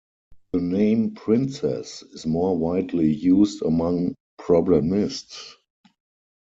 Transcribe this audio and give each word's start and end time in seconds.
The 0.53 0.59
name 0.61 1.13
princess 1.13 2.01
is 2.01 2.25
more 2.25 2.57
widely 2.57 3.13
used 3.13 3.61
among 3.61 4.15
problemists. 4.39 5.53